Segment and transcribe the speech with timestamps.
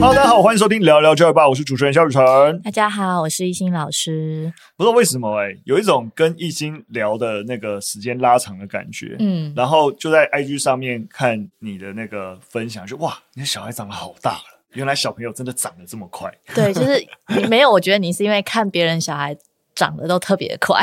[0.00, 2.22] Hello，大家好，欢迎收听聊聊教育吧，我是主持人肖雨辰。
[2.62, 4.50] 大家好，我是艺兴老师。
[4.74, 9.14] 不知道为什么哎、欸，有一种跟艺兴聊的那个时间拉长的感觉。
[9.18, 16.32] 嗯，然后就在 IG 上面看你的那个分享，就哇，你的小孩长得好大了，原来小朋友真的长得这么快。
[16.54, 16.98] 对，就是
[17.36, 19.36] 你 没有，我觉得你是因为看别人小孩
[19.74, 20.80] 长得都特别快。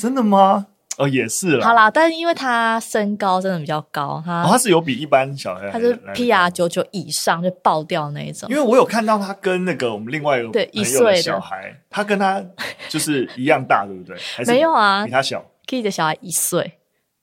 [0.00, 0.66] 真的吗？
[0.98, 1.66] 哦，也是啦。
[1.66, 8.48] 好啦，但是因为他身高真的比较高，他、哦、他是有比一般小孩，他是 PR 九九以上就爆掉那一种。
[8.50, 12.44] 因为我有看到他跟那个我们另外一个对一岁的小孩，他跟他
[12.88, 14.16] 就是一样大，对不对？
[14.36, 15.44] 还是没有啊，比他小。
[15.66, 16.78] Key 的小孩一岁，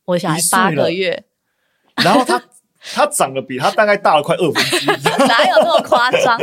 [0.06, 1.24] 我小孩八个月，
[1.98, 2.42] 然后他。
[2.94, 4.88] 他长得比他大概大了快二分之一，
[5.28, 6.40] 哪有那么夸张？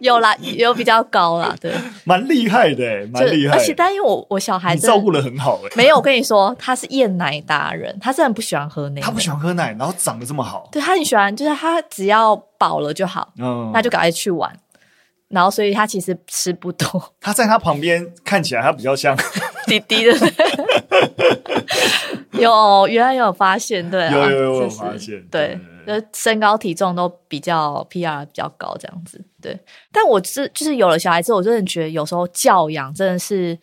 [0.00, 1.72] 有啦，有比较高啦，对，
[2.04, 3.56] 蛮厉害的，蛮厉害。
[3.56, 14.50] 而且，但因为我我小孩子照顾的很好，哎没有，我跟你说，他是厌奶达人，他真的不喜欢喝奶，他不喜欢喝奶，然后长得这么好，对，他很喜欢，就是他只要饱了就好，嗯，那就赶快去玩。
[15.28, 17.12] 然后，所以他其实吃不多。
[17.20, 19.16] 他在他旁边看起来，他比较像
[19.66, 20.12] 弟弟的。
[22.40, 25.58] 有，原来有发现，对，有有有发现，对。
[25.86, 29.54] 就身高体重都比较 PR 比较高这样子，对。
[29.92, 33.58] 但我是就是有了小孩之后，我真的觉得有时候教养真的是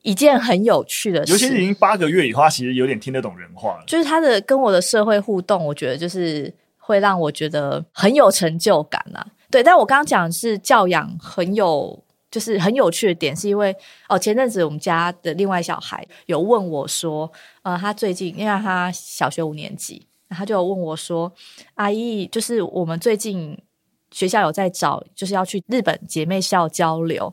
[0.00, 1.32] 一件很有趣的事。
[1.32, 3.84] 尤其是已经八个月以后，他其实有点听得懂人话了。
[3.86, 9.26] 就是他的跟我的社会互动，我觉得就是会让我觉得很有成就感啊。
[9.50, 13.74] 对，但我刚刚讲的是教养很有，就是很有趣的点，是因为
[14.08, 17.30] 哦，前阵子我们家的另外小孩有问我说，
[17.62, 20.06] 呃，他最近因为他小学五年级。
[20.30, 21.32] 他就问我说
[21.76, 23.58] ：“阿姨，就是我们最近
[24.10, 27.32] 学校有在找，就是要去日本姐妹校交流，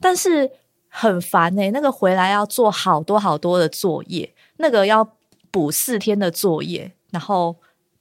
[0.00, 0.50] 但是
[0.88, 5.06] 很烦呢、那个回来要做好多好多的作业，那个要
[5.50, 7.54] 补四天的作业，然后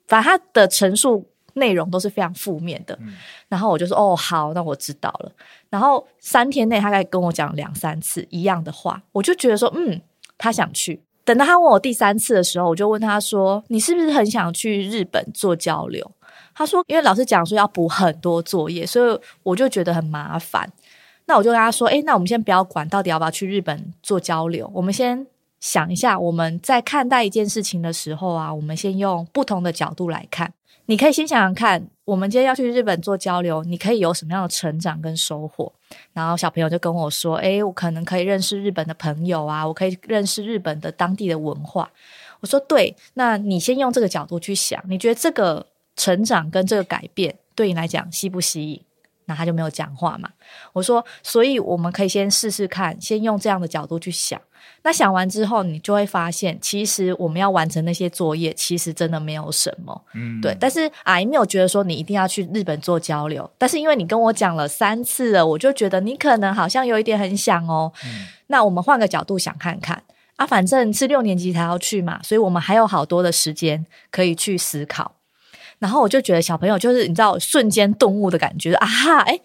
[0.08, 2.98] 反正他的陈述内容都是非常负面的。
[3.02, 3.16] 嗯、
[3.48, 5.32] 然后我就说：哦，好，那我知道了。
[5.70, 10.02] 然后三天内他大概跟我讲两三次一样的话，我就觉得说，嗯，
[10.38, 16.11] 他想去。”等到他问我第三次的时候，我就问他说：“你是不是很想去日本做交流？”
[16.54, 20.70] 他说：“因为老师讲说要补很多作业，所以我就觉得很麻烦。”
[21.26, 25.26] 那我就跟他说：“诶，那我们先不要管到底要不要去日本做交流，我们先
[25.61, 30.54] 想一下，我们在看待一件事情的时候啊，我们先用不同的角度来看。
[30.86, 35.71] 你可以先想想看。”我们今天要去日本做交流，你可以有什么样的成长跟收获？
[36.11, 41.89] 然后小朋友就跟我说：“诶，我可能可以认识日本的朋友啊，我可以认识日本的当地的文化。”
[42.42, 48.82] 我说：“对，那你先用这个角度去想，你觉得这个成长跟这个改变对你来讲吸不吸引？”
[49.26, 50.30] 那他就没有讲话嘛。
[50.73, 54.42] 我说：“所以我们可以先试试看，先用这样的角度去想。”
[54.86, 60.56] 那想完之后，你就会发现，其实我们要完成那些作业，其实真的没有什么，嗯，对。
[60.60, 67.92] 但是阿姨没有觉得说你一定要去日本做交流，但是因为你跟我讲了三次了，我就觉得你可能好像有一点很想哦。
[68.06, 70.02] 嗯，那我们换个角度想看看
[70.36, 75.16] 啊，反正是六年级才要去嘛，所以我们还有好多的时间可以去思考。
[75.83, 79.38] 然后我就觉得小朋友就是你知道瞬间顿悟的感觉，啊哈，哎，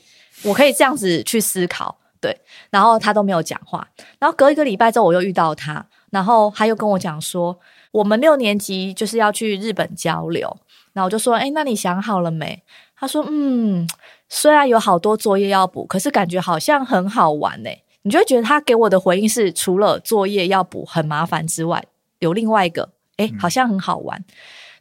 [0.44, 1.98] 我可以这样子去思考。
[2.20, 2.40] 对，
[2.70, 3.84] 然后他都没有讲话。
[4.20, 7.58] 然后隔一个礼拜之后，我又遇到他，然后他又跟我讲说，
[7.90, 10.56] 我们六年级就是要去日本交流。
[10.92, 12.62] 然后我就说，哎，那你想好了没？
[12.96, 13.88] 他说，嗯，
[14.28, 17.70] 虽然有好多作业要补，可是感觉好像很好玩呢。
[18.02, 21.84] 你就会觉得他给我的回应是，除了作业要补很麻烦之外，
[22.20, 24.16] 有另外一个，哎，好像很好玩。
[24.18, 24.24] 嗯。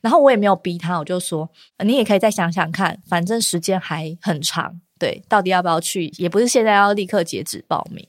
[0.02, 1.50] 然后我也没有逼他，我就说，
[1.84, 4.80] 你也可以再想想看，反正时间还很长。
[5.00, 6.12] 对，到底要不要去？
[6.18, 8.08] 也不是现在要立刻截止报名。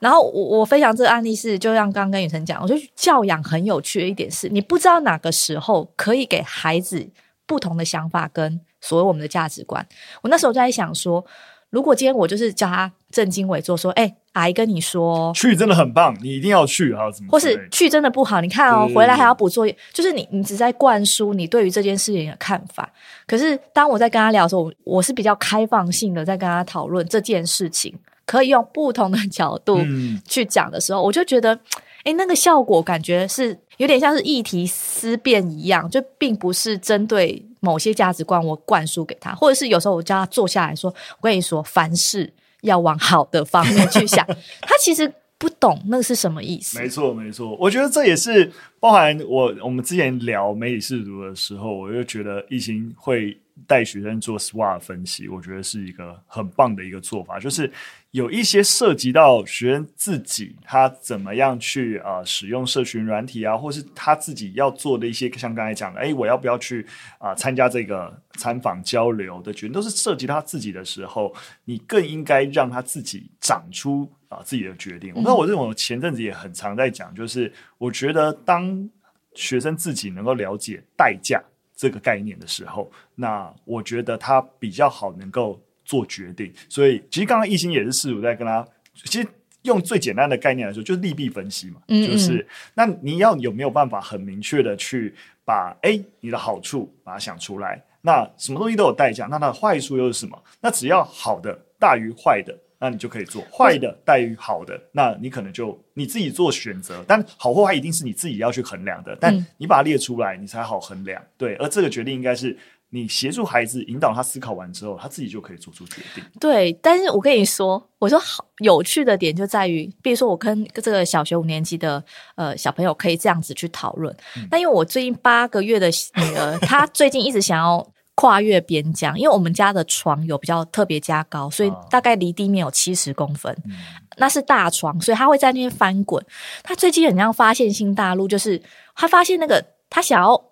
[0.00, 7.08] 然后我我分享这个案例是，就像刚刚跟雨辰讲，我觉得教养很有趣的一点是，你不知道哪个时候可以给孩子
[7.46, 9.86] 不同的想法跟所谓我们的价值观。
[10.22, 11.24] 我那时候就在想说，
[11.70, 14.16] 如果今天我就是叫他正襟危坐，说，哎。
[14.34, 17.10] 阿姨跟你说，去真的很棒，你一定要去啊！
[17.10, 17.32] 怎么？
[17.32, 18.40] 或是去真的不好？
[18.40, 22.88] 你看哦，回来还要补作业，就是你，你只在灌输你对于这件事情的看法。
[23.26, 27.92] 可是当我在跟他聊的时候，我我是比较开放性的，在跟他讨论这件事情，
[28.24, 29.80] 可以用不同的角度
[30.24, 31.58] 去讲的时候，嗯、我就觉得，
[32.04, 42.32] 哎，那个效果感觉是有点像是议题思辨一样，就并不是针对某些价值观我灌输给他，或者是有时候我叫他坐下来说，我跟你说，凡事。
[42.62, 44.22] 要往好的方面去想，
[44.60, 46.78] 他其实不懂那个是什么意思。
[46.78, 53.34] 没错，没错，我觉得这也是包含我我们之前聊媒体试读的时候，我就觉得懿心会
[53.66, 57.72] 带学生做 SWOT 分析，我觉得是一个很棒的一个做法，就是。
[58.12, 66.84] 有一些涉及到学生自己他怎么样去啊、呃、使用社群软体啊，或是他自己要做的一些，像刚才讲的，哎，我要不要去
[67.18, 71.32] 啊、呃、参加这个参访交流的决定，都是涉及他自己的时候，
[71.64, 75.12] 你更应该让他自己长出啊、呃、自己的决定。
[75.14, 78.90] 那、嗯、我认为我前阵子也很常在讲，就是我觉得当
[79.34, 81.40] 学生自己能够了解代价
[81.76, 85.60] 这个概念的时候，那我觉得他比较好能够。
[85.90, 88.64] 做决定，所以其实刚刚一心也是试图在跟他，
[88.94, 89.26] 其实
[89.62, 95.12] 用最简单的概念来说，就是利弊分析嘛，嗯嗯就是那你要有没有办法很明确的去
[95.44, 100.40] 把哎你的好处把它想出来，那什么东西都有代价，那它的坏处又是什么？
[100.60, 107.04] 那只要好的大于坏的，那你就可以做；坏的大于好的，那你可能就你自己做选择。
[107.08, 111.20] 但好或坏一定是你自己要去衡量的，但你把它列出来，你才好衡量。
[111.36, 112.56] 对，而这个决定应该是。
[112.92, 116.24] 你协助孩子引导他思考完之后，他自己就可以做出决定。
[116.40, 122.02] 对，但是我跟你说，我说好有趣的点就在于，比如说我跟这个小学五年级的
[122.34, 124.12] 呃小朋友可以这样子去讨论。
[124.50, 133.76] 那、嗯、因为我最近八个月的女儿，她最近一直想要跨越边疆，因为我们家的床有比较特别加高，所以大概离地面有七十公分，嗯、
[134.16, 136.20] 那是大床，所以她会在那边翻滚。
[136.64, 138.60] 她最近很像发现新大陆，就是
[138.96, 140.49] 她发现那个她想要。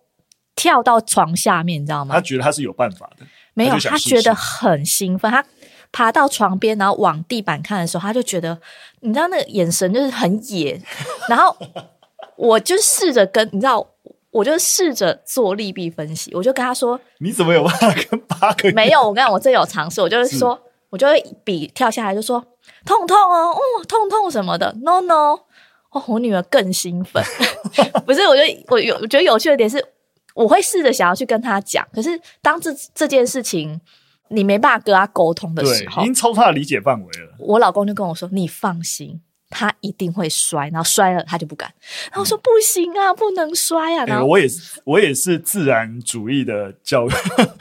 [0.59, 2.17] 跳到床下面，你知道吗？
[2.17, 3.25] 他觉得他是有办法的，
[3.55, 5.31] 没有，他，他觉得很兴奋。
[5.31, 5.45] 他
[5.93, 8.61] 爬到床边，然后往地板看的时候，他就觉得，
[9.01, 10.79] 你知道那个眼神就是很野。
[11.31, 11.57] 然后
[12.37, 13.87] 我就试着跟你知道，
[14.33, 16.35] 我就试着做利弊分析。
[16.35, 20.03] 我就跟他说：“你怎么有办法跟八个？”没有，我跟你讲，我真有尝试。
[20.03, 22.45] 我就是说，是我就会比跳下来就说
[22.85, 24.75] ：“痛痛哦，哦，痛痛什么的。
[24.83, 25.39] ”No No，
[25.91, 27.23] 哦，我女儿更兴奋。
[28.05, 29.83] 不是，我觉得我有我觉得有趣的点是。
[30.43, 33.81] 我会试着想要去跟他讲，可是当这这件事情
[34.29, 37.35] 你没办法跟他沟通的时候，已经超出他的理解范围了。
[37.39, 39.21] 我老公就跟我说：“你放心。”
[39.51, 41.73] 他一定会摔，然后摔了他就不敢。
[42.11, 44.05] 然后我说不行啊，不能摔啊。
[44.05, 47.11] 然后、欸、我也是，我也是自然主义的教育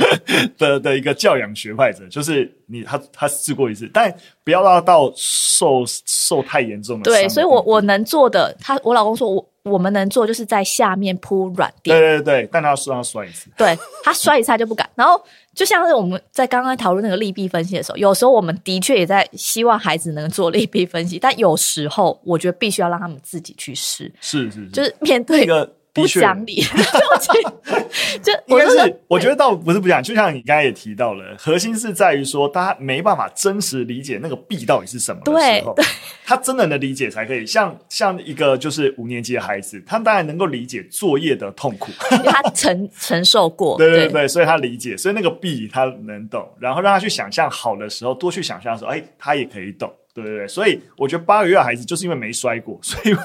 [0.60, 4.14] 的的一个教养学派者，就是你他他试过一次，但
[4.44, 7.06] 不要让他到受受太严重的。
[7.06, 11.98] 对，所以我我能做的，他我老公说我我们能做就是在下面铺软垫。
[11.98, 14.90] 对对对，但他要让他摔一次，对他摔一次他就不敢。
[14.96, 15.22] 然后。
[15.58, 24.04] 就像是我们在刚刚讨论那个利弊分析的时候，有时候我们的确也在希望孩子能做利弊分析，但有时候我觉得必须要让他们自己去试。
[24.22, 25.68] 是是是，就是面对一个。
[26.02, 26.62] 不讲理，
[28.22, 35.76] 就应该是我觉得倒不是不讲，就像你刚才也提到了，核心是在于说，大家没办法真实理解那个弊到底是什么的时候，
[36.26, 37.46] 他真的能理解才可以。
[37.46, 41.92] 像像一个就是五年级的孩子，他当然能够理解作业的痛苦，
[42.26, 50.48] 他承承受过，对对对，所以他理解，所以那个弊他能懂，然后让他去想象好的时候，多去想象的时候，哎，他也可以懂，对对对。
[50.48, 53.16] 所以我觉得八个月的孩子就是因为没摔过，所以。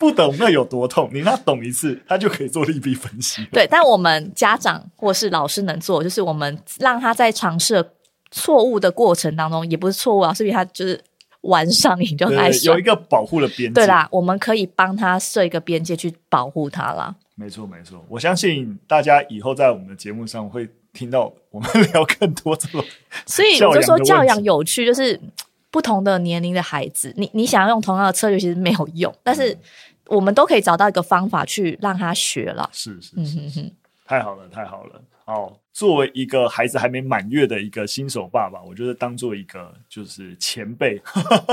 [0.00, 3.44] 不懂那有多痛，你让他懂一次，他就可以做利弊分析。
[3.52, 7.86] 对，但我们家长或是老师能做，就是我们让他在尝试
[8.30, 10.98] 错误的过程当中，也不是错误啊，是因为他就是
[11.42, 13.74] 玩上瘾就开始有一个保护的边界。
[13.74, 17.14] 对啦，我们可以帮他设一个边界去保护他啦。
[17.34, 18.02] 没错，没错。
[18.08, 22.82] 我相信大家以后在我们的节目上会听到我们聊更多这种，
[23.26, 25.20] 所以我就说教养有趣，就是
[25.70, 29.54] 不同的年龄的孩子，你你想要用同样的策略，其实没有用，但是。
[30.10, 32.68] 我们都可以找到一个方法去让他学了。
[32.72, 33.72] 是是是是，
[34.04, 35.00] 太好了太好了。
[35.24, 41.00] 好，作为一个孩子还没满月的一个新手爸爸，我觉得当做一个就是前辈，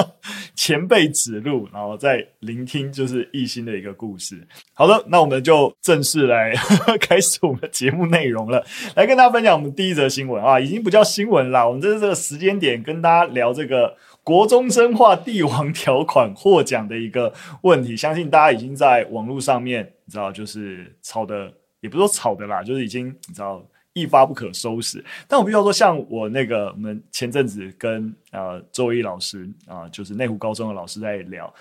[0.55, 4.47] 前辈指路，然后再聆听就是懿心的一个故事。
[4.73, 6.55] 好的，那我们就正式来
[6.99, 8.65] 开始我们的节目内容了，
[8.95, 13.95] 来跟大家分享我们第一则新闻啊，已经不叫新闻啦，我们这是这个时间点跟大家聊这个。
[14.27, 25.01] 国中生化帝王条款获奖的一个问题，相信大家已经在网络上面，你知道，就是吵的，也不是说吵的啦，就是已经你知道一发不可收拾。
[25.29, 31.53] 但我必须要说，像我那个，我们前阵子跟呃周毅老师啊、就是内湖高中的老师在聊。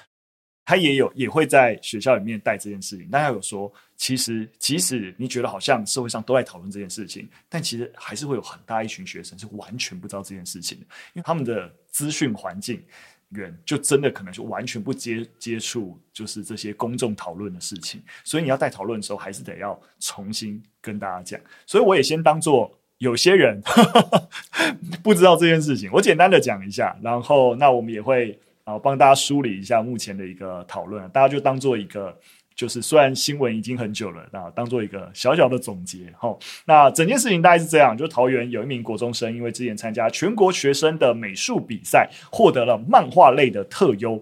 [0.64, 10.84] 他也有也会在学校里面带这件事情，但他有说，其实即使你觉得好像社会上都在讨论这件事情，但其实还是会有很大一群学生是完全不知道这件事情的，
[11.14, 12.82] 因为他们的资讯环境
[13.30, 18.02] 远，就真的可能就完全不接接触，就是这些公众讨论的事情。
[18.22, 21.40] 所以你要带讨论的时候，还是得要重新跟大家讲。
[21.66, 23.60] 所以我也先当做有些人
[25.02, 28.38] 不知道这件事情，我简单的讲一下，然后那我们也会。
[28.66, 32.18] 啊，帮大家梳理一下目前的一个讨论，大家就当做一个。
[32.56, 36.10] 就是虽然新闻已经很久了，那当做一个小小的总结。
[36.18, 44.20] 哈，那整件事情大概是这样：就桃园有一名国中生，因为之前参加全国学生的美术比赛，获得了漫画类的特优。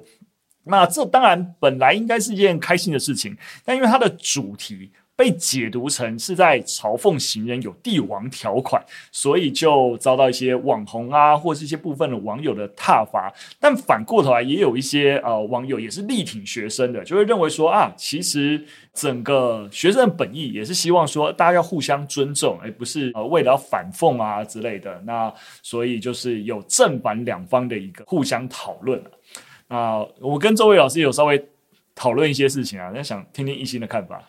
[0.64, 4.90] 那这当然本来应该是一件开心的事情，但因为它的主题。
[5.16, 13.33] 被解读成是在嘲讽行人有帝王条款，所以就遭到一些网红啊，或是一些部分的网友的挞伐。
[13.61, 25.00] 但反过头来，也有一些呃网友也是力挺学生的，就会认为说啊，其实整个学生的本意也是希望说大家要互相尊重，而不是呃为了要反讽啊之类的。
[25.06, 29.00] 那所以就是有正反两方的一个互相讨论
[29.68, 30.04] 啊。
[30.21, 31.49] 我跟周伟老师有稍微。
[31.94, 34.22] 讨论一些事情啊，那想听听一心的看法。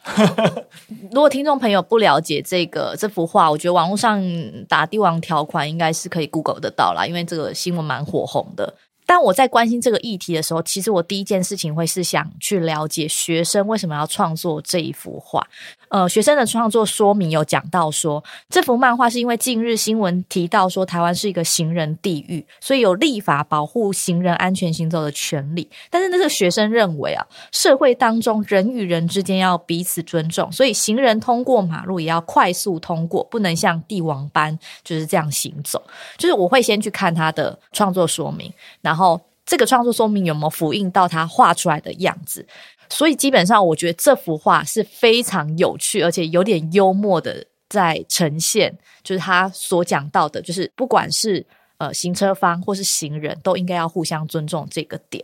[1.11, 4.23] 如果听众朋友不了解这个这幅画，我觉得网络上
[4.67, 8.75] 打帝王条款应该是可以 Google 得到啦，因为这个新闻蛮火红的。
[9.07, 15.47] 但我在关心这个议题的时候，其实我第一件事情会是想去了解学生为什么要创作这一幅画。
[15.95, 25.69] 呃，学生的创作说明有讲到说，这幅漫画是因为近日新闻提到说台湾是一个行人地狱，所以有立法保护行人安全行走的权利。
[25.89, 35.81] 但是那个学生认为啊，社会当中人与人之间要彼此尊重，所以行人通过马路也要快速通过，不能像帝王般就是这样行走。
[36.17, 42.45] 就是我会先去看他的创作说明，然后这个创作说明有没有复印到他画出来的样子。
[42.89, 51.45] 所以基本上，我觉得这幅画是非常有趣，而且有点幽默的在呈现，就是他所讲到的，就是不管是
[51.77, 55.23] 呃行车方或是行人，都应该要互相尊重这个点。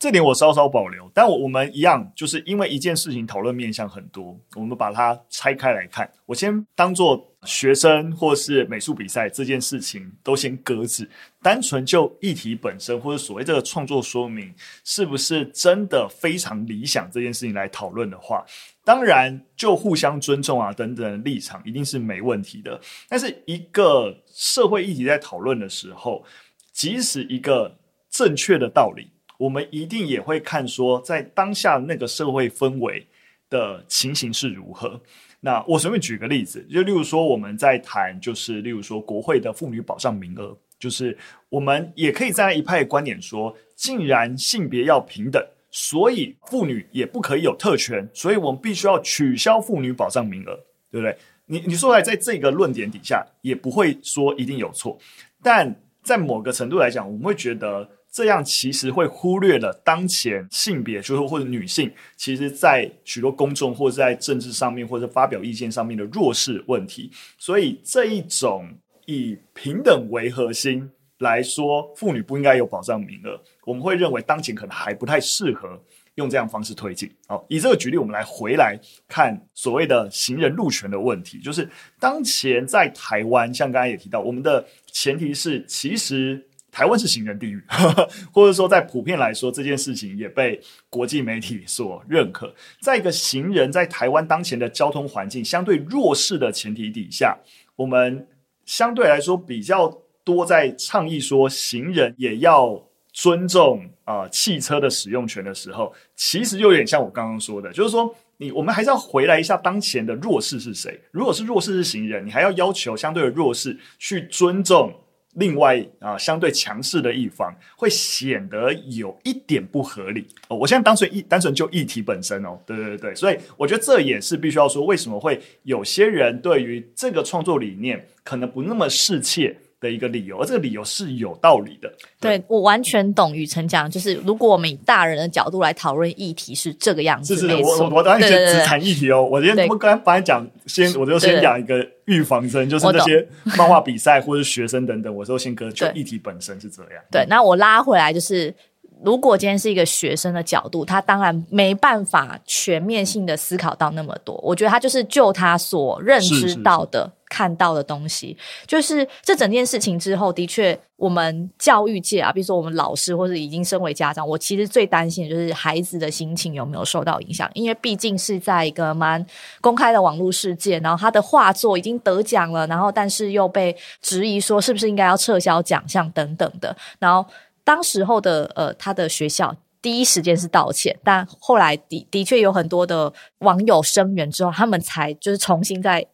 [0.00, 6.10] 这点我稍稍保留，但我我们一样，就是因为一件事情讨论面向很多，我们把它拆开来看。
[6.24, 11.06] 我先当做学生或是美术比赛这件事情都先搁置，
[11.42, 14.50] 单纯就议题本身或者所谓这个创作说明
[14.84, 18.42] 是不是真的非常理想这件事情来讨论的话，
[18.82, 22.80] 当然就互相尊重啊等等立场一定是没问题的。
[23.06, 26.24] 但是一个社会议题在讨论的时候，
[26.72, 27.76] 即使一个
[28.10, 29.10] 正确的道理。
[29.40, 33.06] 我们一定也会看说，在当下那个社会氛围
[33.48, 35.00] 的情形是如何。
[35.40, 41.16] 那我随便举个例子，就例如说我们在谈，就是例如说国会的妇女保障名额，就是
[41.48, 50.54] 我们也可以站在一派观点说，既然性别要平等，所以妇女也不可以有特权，所以我们必须要取消妇女保障名额，
[50.90, 51.16] 对不对？
[51.46, 54.98] 你你说来，在这个论点底下，也不会说一定有错，
[55.42, 57.88] 但在某个程度来讲，我们会觉得。
[58.12, 67.08] 这样其实会忽略了当前性别，就是或者女性，其实在许多公众或者在政治上面或者发表意见上面的弱势问题。
[67.38, 68.68] 所以这一种
[69.06, 75.80] 以平等为核心来说，妇女不应该有保障名额，我们会认为当前可能还不太适合
[76.16, 77.08] 用这样方式推进。
[77.28, 78.76] 好，以这个举例，我们来回来
[79.06, 81.68] 看所谓的行人路权的问题，就是
[82.00, 86.44] 当前在台湾，像刚才也提到，我们的前提是其实。
[86.70, 87.62] 台湾是行人地狱，
[88.32, 92.54] 或者说在普遍来说，这件事情也被国际媒体所认可。
[92.80, 97.36] 在一个行人在台湾当前的交通环境相对弱势的前提底下，
[97.76, 98.26] 我们
[98.64, 102.80] 相对来说比较多在倡议说，行人也要
[103.12, 111.00] 尊重啊、汽车的使用权的时候，其实就有点像我刚刚说的，就是说你我们还是要回来一下当前的弱势是谁。
[111.10, 114.92] 如果是弱势是行人，你还要要求相对的弱势去尊重。
[115.34, 120.56] 另外啊，相对强势的一方会显得有一点不合理哦。
[120.56, 129.56] 我现在单纯一单纯就议题本身哦，对对对，所以我觉得这也是必须要说，为什么会有些人对于这个创作理念可能不那么适切。
[129.80, 131.90] 的一个理由，而这个理由是有道理的。
[132.20, 137.34] 对，对我完全懂雨辰讲，就是如果我们以大人的角度来讨论议题是这个样子。
[137.34, 139.24] 是是，我我当然先只谈议题哦。
[139.24, 147.02] 我今天我刚才本来讲先，我就先讲一个预防针，就是那些漫画比赛或者学生等等，我说先搁就议题本身是这样。
[147.10, 148.54] 对，那我拉回来就是。
[149.02, 154.38] 如果今天是一个学生的角度，他当然没办法全面性的思考到那么多。
[154.42, 169.24] 我觉得他就是就他所认知到的、看到的东西，就是这整件事情之后，的确，我们教育界啊，比如说我们老师或者已经身为家长，我其实最担心的就是孩子的心情有没有受到影响，因为毕竟是在一个蛮
[169.62, 177.24] 公开的网络世界，然后他的画作已经得奖了，然后但是又被质疑说是不是应该要撤销奖项等等的，然后。
[177.62, 186.04] 当时候的呃，他的学校第一时间是道歉，但后来的的确有很多的网友声援之后，他们才就是重新再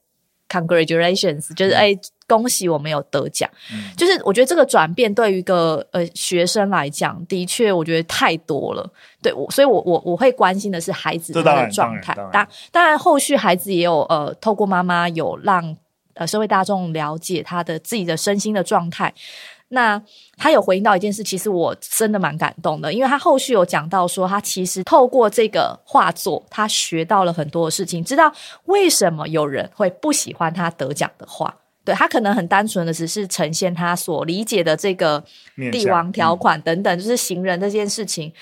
[0.49, 3.49] congratulations，就是哎、嗯，恭喜我们有得奖。
[3.73, 8.89] 嗯、就是我觉得这个转变对于一个呃学生来讲，的确我觉得太多了。
[9.23, 12.15] 对，我所以我我我会关心的是孩子他的状态。
[12.15, 15.77] 当然，当然后续孩子也有呃，透过妈妈有让
[16.17, 19.15] 呃社会大众了解他的自己的身心的状态。
[19.69, 20.01] 那
[20.37, 28.33] 他有回应到一件事，其实我真的蛮感动的，因为他后续有讲到说，他其实透过这个画作，他学到了很多的事情，知道
[28.67, 31.53] 为什么有人会不喜欢他得奖的画。
[31.85, 35.23] 对，他可能很单纯的只是呈现他所理解的这个
[35.73, 38.33] 帝王条款等等，就是行人这件事情。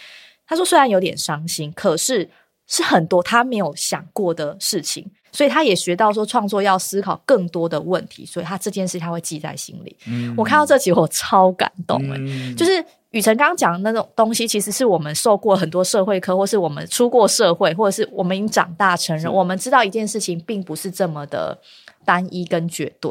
[0.46, 2.28] 他说虽然有点伤心，可是
[2.66, 5.10] 是很多他没有想过的事情。
[5.34, 9.96] 所以他也学到说，创作要思考更多的问题，所以他这件事他会记在心里。
[10.06, 21.58] 嗯，我看到这集我超感动哎、欸嗯、就是雨辰刚刚讲的那种东西，其实是我们受过很多社会课，或是我们出过社会，或者是我们已经长大成人，我们知道一件事情并不是这么的
[22.04, 23.10] 单一跟绝对，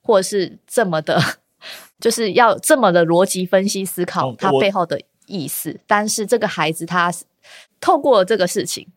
[0.00, 1.20] 或者是这么的，
[2.00, 5.72] 就是要这么的逻辑分析思考它背后的意思。
[5.72, 7.12] 哦、但是这个孩子他
[7.78, 8.88] 透过了这个事情。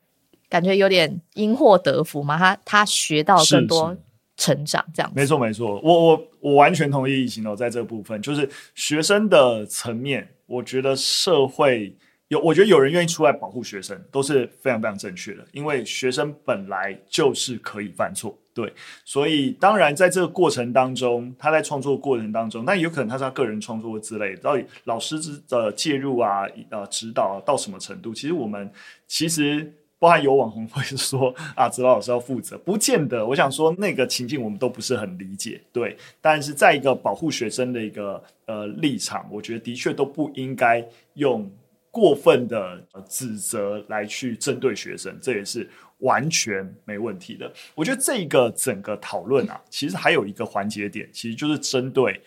[0.52, 3.96] 感觉有点因祸得福嘛，他他学到更多
[4.36, 5.16] 成长，这样子。
[5.16, 11.96] 没错没错，我我我完全同意型哦，在这部分，就是学生的层面，我觉得社会
[12.28, 18.74] 有，我觉得有人愿意出来保护学生，都是非常非常正确的，因为学生本来就是可以犯错，对，
[19.06, 28.14] 所以当然在这个过程当中，他在创作过程当中，那有可能他是他个人创作之类的，到底老师之的介入啊，呃，指导到什么程度？
[28.14, 28.70] 其实我们
[29.08, 29.72] 其实。
[30.02, 33.24] 包含有网红会说 啊，指导老师要负责，不见得。
[33.24, 35.96] 我想说，那个情境我们都不是很理解，对。
[36.20, 41.48] 但是在一个保护学生的一个呃立场，我觉得的确都不应该用
[41.92, 47.54] 过分的指责来去针对学生，这也是完全没问题的。
[47.76, 52.20] 我觉得这个整个讨论啊，其实还有一个环节点，其实就是针对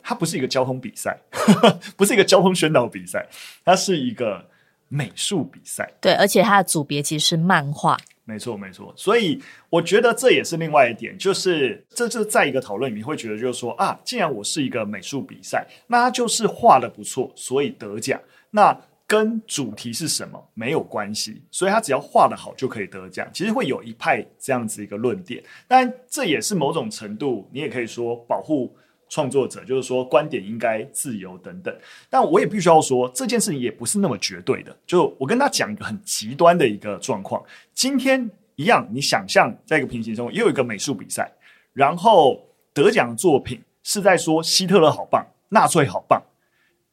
[0.00, 1.18] 它不是一个交通比赛，
[1.98, 3.26] 不是一个交通宣导比赛，
[3.64, 4.44] 它是一个。
[4.88, 23.26] 美术比赛，对，而且它的组别其实是漫画，没错没错，所以我觉得这也是另外一点，就是这就是在一个讨论里面会觉得，就是说啊，既然我是一个美术比赛，那它就是画的不错，所以得奖，那跟主题是什么没有关系，所以他只要画的好就可以得奖。
[23.32, 28.76] 其实会有一派这样子一个论点，但这也是某种程度，你也可以说保护。
[29.08, 31.74] 创作者就是说，观点应该自由等等，
[32.10, 34.76] 但我也必须要说，这件事情也不是那么绝对的。
[34.86, 37.42] 就我跟他讲一个很极端的一个状况，
[37.72, 41.32] 今天一样，你想象在一个平行中，又有一个美术比赛，
[41.72, 46.22] 然后得奖的作品是在说希特勒好棒，纳粹好棒，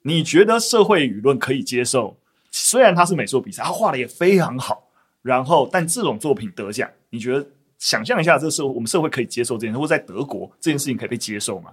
[0.04, 2.17] 你觉得社会舆论可以接受？
[2.51, 4.88] 虽然他是美术比赛，他画的也非常好，
[5.21, 7.45] 然后但这种作品得奖，你觉得
[7.86, 11.71] 想象一下，这是我们社会可以接受这件事，或在德国这件事情可以被接受吗？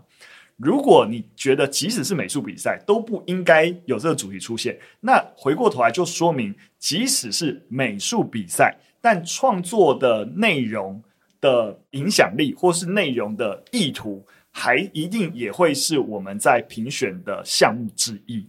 [0.58, 11.02] 如果你觉得即使是美术比赛都不应该有这个主题出现，那回过头来就说明，即使是美术比赛，但创作的内容
[11.40, 18.46] 的影响力或是内容的意图，还一定也会是我们在评选的项目之一。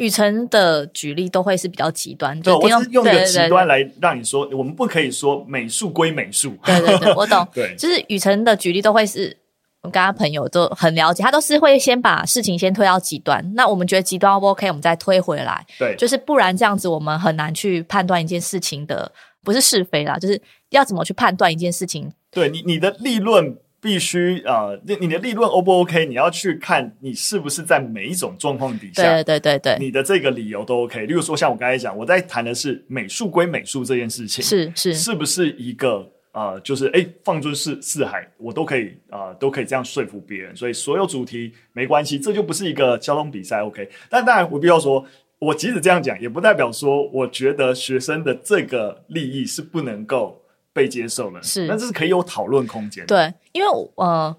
[0.00, 6.56] 对，宇辰的举例都会是比较极端，对，我是用一个极端来让你说，我们不可以说美术归美术。
[6.64, 7.46] 对对对，我懂。
[7.52, 9.36] 对，就是雨辰的举例都会是。
[9.82, 13.42] 我跟他朋友都很了解，他都是会先把事情先推到极端。
[13.54, 15.64] 那我们觉得极端 O 不 OK，我们再推回来。
[15.78, 19.10] 对，就是不然这样子，我们很难去判断一件事情的
[19.42, 22.12] 不是是非啦，就是要怎么去判断一件事情。
[22.30, 31.06] 对你，你的立论必须呃，你你的利润 O 不 OK，你要去看你是不是在每一种状况底下，对对对对，你的这个理由都 OK。
[31.06, 36.06] 例如说，像我刚才讲，我在谈的是美术归美术这件事情，是是，是不是一个？
[36.32, 40.54] 啊、呃，就是哎，放诸四四海，我都可以啊、呃，都可以这样说服别人。
[40.54, 43.88] 所以所有主题没关系，这就不是一个交通比赛，OK。
[44.08, 45.04] 但当然，我必须要说，
[45.40, 50.40] 我即使这样讲，也不代表说我觉得学生的这个利益是不能够
[50.72, 51.42] 被接受了。
[51.42, 53.04] 是，那这是可以有讨论空间。
[53.06, 54.34] 对，因为呃，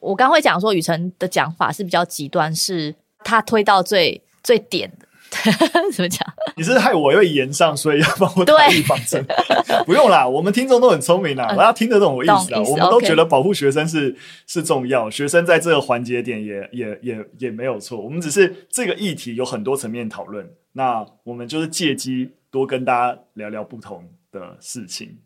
[0.00, 5.06] 我刚会讲说雨辰的讲法是比较极端，是他推到最最点的。
[5.94, 6.20] 怎么讲？
[6.58, 9.24] 你是害我又延上，所以要帮我打预防针？
[9.86, 12.60] 不用啦，我们听众都很聪明啦，大、嗯、家听得懂我意思啊。
[12.60, 14.18] 我们都觉得保护学生是、okay.
[14.46, 17.98] 是重要，学生在这个环节点也也也也没有错。
[17.98, 25.16] 我们只是这个议题有很多层面讨论，那我们就是借机多跟大家聊聊不同的事情，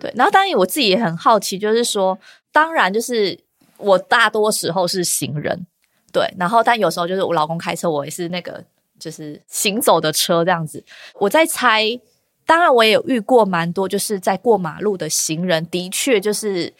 [0.00, 2.18] 对，然后当然我自己也很好奇，就是说，
[2.52, 3.38] 当然就是
[3.76, 5.66] 我大多时候是行人，
[6.12, 8.64] 对，然后但有时候就是我老公开车，我也是那个。
[8.96, 10.82] 就是行走的车这样子，
[11.14, 12.00] 我在猜。
[12.46, 16.72] 当然，我也有遇过蛮多，就是在过马路的行人，的确就是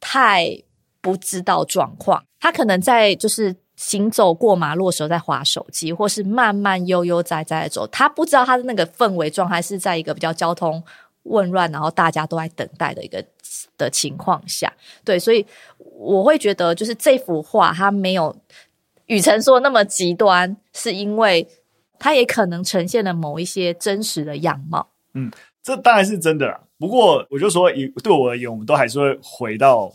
[0.00, 0.62] 太
[1.00, 10.82] 不知道状况，他可能在就是行走过马路的时候在滑手机，或是慢慢悠悠哉哉的走，他不知道他的那个氛围状态是在一个比较交通
[11.28, 13.24] 混乱，然后大家都在等待的一个
[13.76, 14.72] 的情况下，
[15.04, 15.44] 对，所以
[15.78, 18.34] 我会觉得就是这幅画它没有
[19.06, 21.46] 宇晨说那么极端，是因为
[21.98, 24.88] 它也可能呈现了某一些真实的样貌。
[25.14, 25.30] 嗯，
[25.62, 26.60] 这当然是真的啦。
[26.78, 29.92] 不过我就说，以对我而言，我们都还是会回到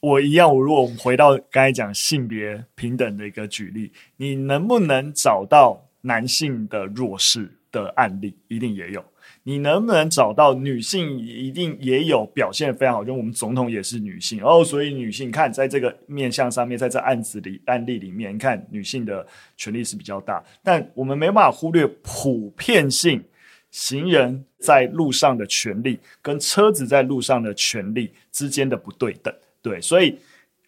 [0.00, 0.52] 我一样。
[0.52, 8.36] 我如果我们回到刚才讲性别平等的一个举例，你能不能找到男性的弱势的案例？
[8.48, 9.04] 一定也有。
[9.46, 13.04] 你能不能找到女性一定也有表现非常好？
[13.04, 19.26] 就我们总统也是女性哦，所以女性看在这个面向上面，在这案子里案例里面，你看女性的
[19.56, 23.22] 权利是比较大，但我们没办法忽略普遍性
[23.70, 29.32] 行人在路上的权利跟车子在路上的权利之间的不对等。
[29.60, 30.18] 对，所以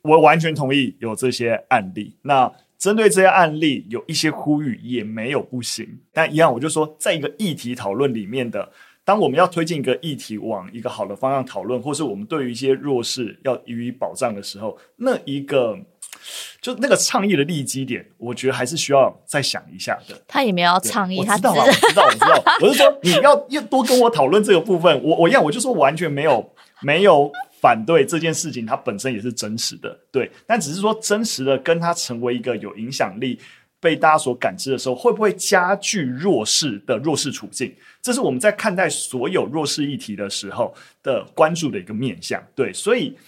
[0.03, 2.15] 我完全同意有这些案例。
[2.23, 2.53] 那。
[2.79, 8.71] 针对这些案例，有一些呼吁也没有不行，但一样，我就说，在一个议题讨论里面的，
[9.05, 15.79] 当我们要推进一个议题往一个好的方向讨论，或是我们对于一些弱势要予以保障的时候，那一个
[16.61, 20.15] 就那个倡议的立基点，我觉得还是需要再想一下的。
[20.29, 27.33] 他也没有要倡议，他知道啊，我知道，我知道，我是说你要要多跟我讨论这个部分，我我一样，我就说完全没有没有。
[27.67, 33.41] 反对这件事情，它本身也是真实的，对，但只是说真实的跟它成为一个有影响力、
[33.81, 37.75] 被大家所感知的时候，会不会加剧弱势的弱势处境？
[38.01, 43.19] 这是我们在看待所有弱势议题的时候的关注的一个面向，对，所以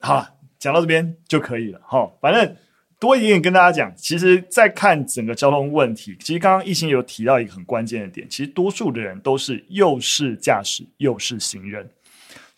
[0.00, 2.56] 好了，讲到这边就可以了，哈，反正
[2.98, 11.86] 多一点点跟大家讲，其实，在看整个交通问题，其实刚刚一心有提到一个很关键的点，其实多数的人都是又是驾驶又是行人。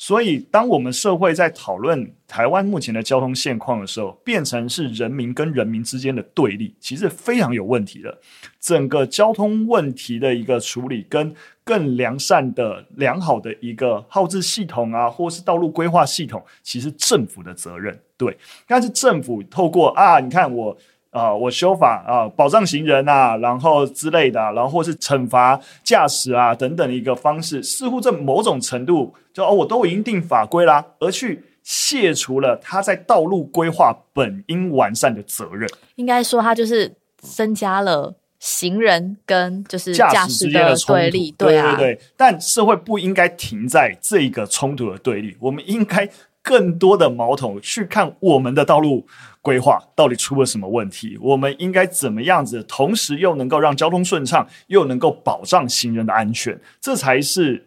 [0.00, 8.16] 所以，当我们社会在讨论台湾目前的交通现况的时候，变成是人民跟人民之间的对立，其实非常有问题的。
[8.60, 11.34] 整个交通问题的一个处理，跟
[11.64, 18.00] 更良善的、良好的一个号志系统啊，或是道路规划系统，其实政府的责任。
[18.16, 20.78] 对，但是政府透过啊，你看我。
[21.18, 35.68] 啊，我修法啊，保障行人啊，然后之类的，然后或是惩罚驾驶啊等等的一个方式，似乎在某种程度就哦，我都已经定法规啦，而去卸除了他在道路规划本应完善的责任。
[35.96, 42.00] 应该说，他就是增加了行人跟就是驾驶之间的对立，对啊，对对对。
[42.16, 46.08] 但社会不应该停在这一个冲突的对立，我们应该
[46.48, 49.06] 更多的矛头去看我们的道路。
[49.40, 51.16] 规划到底出了什么问题？
[51.22, 56.60] 我们应该怎么样子，同时又能够让交通顺畅，又能够保障行人的安全？
[56.80, 57.64] 这才是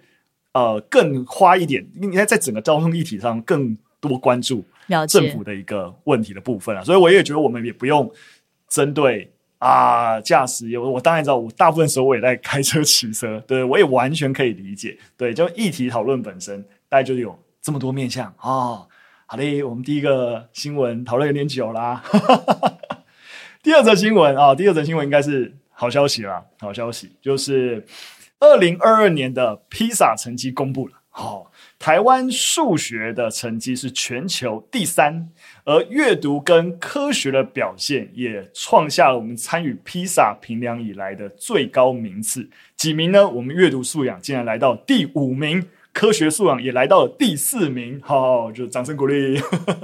[0.51, 4.63] 呃更花一点，应该在整个交通议题上更多关注
[5.09, 6.83] 政府的一个问题的部分啊。
[6.83, 8.11] 所以我也觉得我们也不用
[8.67, 14.95] 针对啊驾驶，我我当然知道，我大部分时候我也在开车骑车，对，我也完全可以理解。
[15.17, 18.33] 对，就议题讨论本身，大概就有这么多面向。
[18.41, 18.87] 哦
[19.27, 22.03] 好嘞，我们第一个新闻讨论有点久啦。
[23.63, 26.43] 第二则新闻啊，第二则新闻应该是好消息啦。
[26.59, 27.85] 好消息就是
[28.41, 30.95] 二零二二年的披萨成绩公布了。
[31.09, 35.29] 好，台湾数学的成绩是全球第三，
[35.63, 42.49] 而阅读跟科学的表现也创下了我们参与披萨评量以来的最高名次。
[42.75, 43.25] 几名呢？
[43.29, 45.65] 我们阅读素养竟然来到第五名。
[45.93, 49.39] 科学素养也来到了第四名，好，好，就掌声鼓励。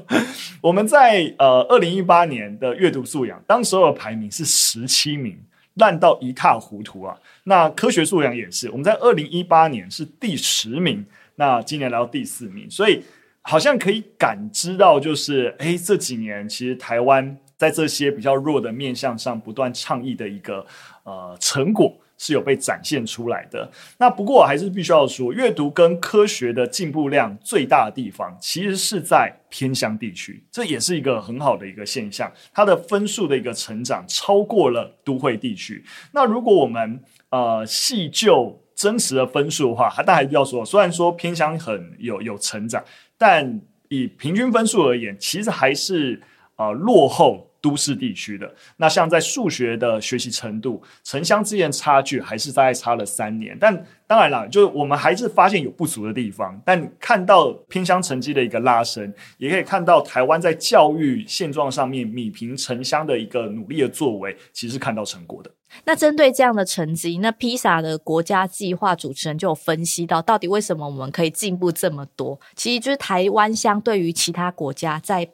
[0.61, 5.37] 我们在呃二零一八年的阅读素养，当时候的排名是十七名，
[5.75, 7.17] 烂到一塌糊涂啊。
[7.43, 13.03] 那科学素养也是，我们在二零一八年是第十名，那今年来到第四名，所以
[13.41, 20.65] 好像可以感知到，就是诶，这几年其实台湾在这些比较弱的面向上不断倡议的一个
[21.03, 21.97] 呃成果。
[22.17, 23.69] 是有被展现出来的。
[23.99, 32.31] 那不过我还是必须要说，阅读跟科学的进步量最大的地方，其实是在偏乡地区，这也是一个很好的一个现象。
[32.53, 35.83] 它的分数的一个成长超过了都会地区。
[36.11, 36.99] 那如果我们
[37.29, 42.83] 呃细究真实的分数的话，还但还是要说，虽然说偏乡很有有成长，
[43.17, 46.21] 但以平均分数而言，其实还是
[46.57, 47.46] 呃落后。
[47.61, 53.57] 都市地区的那，像在数学的学习程度，城乡之间差距还是大概差了三年。
[53.59, 56.59] 但当然了，就是我们还是发现有不足的地方。
[56.63, 65.51] 但看到偏乡成绩的一个拉升，也可以看到台湾在教育现状上面米平城乡的一个努力的作为，其实是看到成果的。
[65.83, 72.39] 那针对这样的成绩，那披萨的国家计划主持人就有分析到，到底为什么我们可以进步这么多？
[72.55, 75.27] 其实就是台湾相对于其他国家在。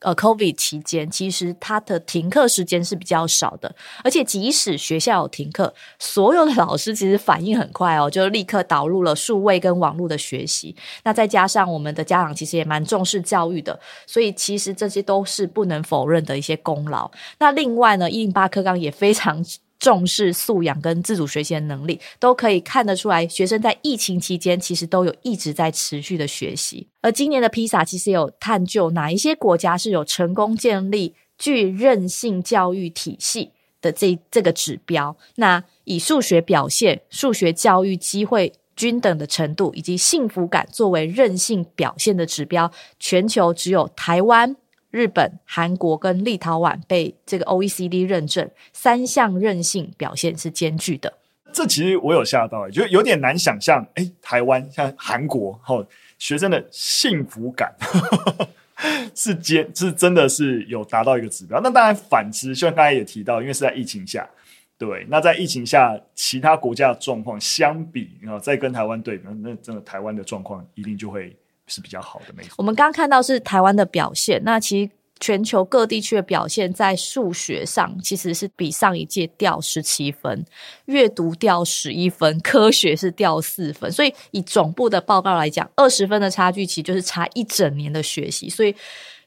[0.00, 10.76] 呃，COVID 期间，其实它的停课时间是比较少的，而且即使学校有停课，所有的老师其实反应很快哦，就立刻导入了数位跟网络的学习。
[11.02, 17.10] 那再加上我们的家长其实也蛮重视教育的，所以其实这些都是不能否认的一些功劳。
[17.38, 19.44] 那另外呢，一零八课纲也非常。
[19.78, 23.26] 重视素养跟自主学习的能力，都可以看得出来。
[23.28, 26.86] 学生在疫情期间其实都有一直在持续的学习。
[27.00, 35.16] 而今年的披萨其实有探究哪一些国家是有成功建立具韧性教育体系的这这个指标。
[35.36, 44.56] 那以数学表现、数学教育机会均等的程度以及幸福感作为韧性表现的指标，全球只有台湾。
[44.96, 51.12] 日本、韩国跟立陶宛被这个 OECD 认证，三项韧性表现是兼具的。
[51.52, 53.86] 这其实我有吓到，就有点难想象。
[53.94, 55.86] 哎，台湾像韩国，哦，
[56.18, 57.74] 学生的幸福感
[59.14, 61.60] 是兼是真的是有达到一个指标。
[61.62, 64.26] 那当然反之，就像刚才也提到，因为是在疫情下，
[64.78, 71.36] 对，那在疫情下，其他国家的状况相比，然后再跟台湾对比，那真的台湾的状况一定就会。
[71.66, 72.54] 是比较好的，没错。
[72.58, 80.44] 我们刚刚看到是台湾的表现，那其实全球各地区的表现在数学上其实是比上一届掉十七分，
[80.84, 83.90] 阅读掉十一分，科学是掉四分。
[83.90, 88.48] 所以以总部的报告来讲，二十分的差距其实就是差一整年的学习。
[88.48, 88.74] 所以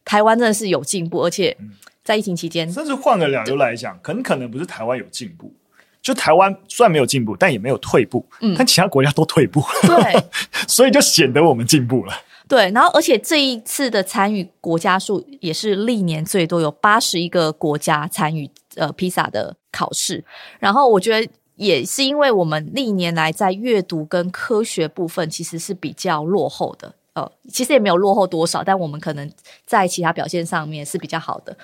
[0.06, 1.58] 台湾真的是有进步，而且
[2.04, 5.54] 在疫情期间，甚至换个两流来讲，很可能不是台湾有进步。
[6.02, 8.26] 就台湾虽然没有进步，但也没有退步。
[8.40, 10.24] 嗯，但其他国家都退步，对，
[10.66, 12.14] 所以就显得我们进步了。
[12.50, 20.26] 对，然后而且这一次的参与国家数也是历年最多，有八十一个国家参与呃披萨的考试。
[20.58, 29.32] 然后我觉得也是因为我们历年来在阅读跟科学部分其实是比较落后的，呃，其实也没有落后多少，但我们可能
[29.68, 31.56] 在其他表现上面是比较好的。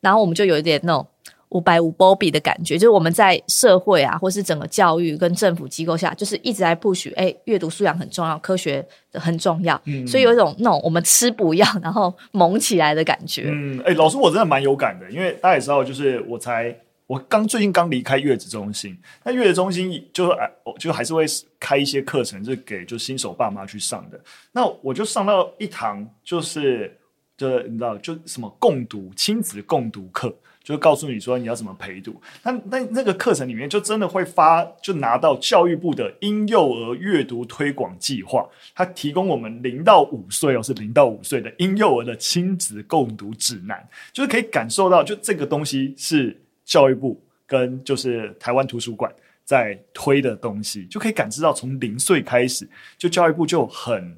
[0.00, 1.06] 然后我们就有一点那种。
[1.50, 13.44] 五百五波比的感觉，就是我们在社会啊，或是整个教育跟政府机构下，就是一直在 push，哎，阅读素养很重要，科学很重要，嗯，所以有一种那种我们吃补药然后猛起来的感觉。
[13.46, 16.72] 嗯，哎，老师，我真的蛮有感的，因为大家也知道，就是我才
[17.08, 21.24] 我刚最近刚离开月子中心，那月子中心就哎，就还是会
[21.58, 24.20] 开一些课程，是给就新手爸妈去上的。
[24.52, 26.96] 那我就上到一堂，就是
[27.36, 30.32] 就是你知道，就什么共读亲子共读课。
[30.70, 49.12] 就告诉你说你要怎么陪读，那那那个课程里面就真的会发，就拿到教育部的婴幼儿阅读推广计划，它提供我们零到五岁哦，是零到五岁的婴幼儿的亲子共读指南，就是可以感受到，就这个东西是教育部跟就是台湾图书馆
[49.44, 54.16] 在推的东西，就可以感知到从零岁开始，就教育部就很。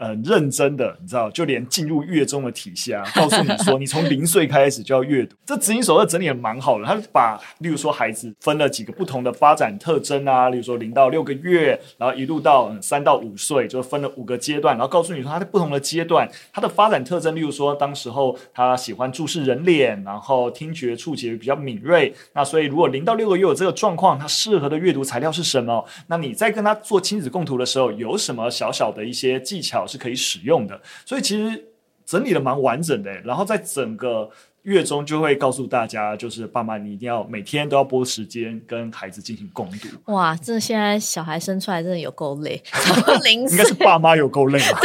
[0.00, 5.36] 呃，认真的，你知道，就连进入月中的体系啊， 告诉你说，你从零岁开始就要阅读。
[5.44, 25.84] 这执行手册整理也蛮好的，他把，例如说孩子分了几个不同的发展特征啊，例如说零到六个月，然后一路到三到五岁，就分了五个阶段，然后告诉你说他在不同的阶段，他的发展特征，例如说当时候他喜欢注视人脸，然后听觉触觉比较敏锐，那所以如果零到六个月有这个状况，他适合的阅读材料是什么？
[26.06, 29.86] 那你在跟他做亲子共读的时候，有什么小小的一些技巧？
[29.90, 31.64] 是可以使用的，所以其实
[32.06, 33.10] 整理的蛮完整的。
[33.22, 34.30] 然后在整个
[34.62, 40.12] 月中就会告诉大家，就是爸妈你一定要每天都要拨时间跟孩子进行共读。
[40.12, 42.62] 哇，这现在小孩生出来真的有够累，
[43.24, 44.80] 零应该是爸妈有够累吧，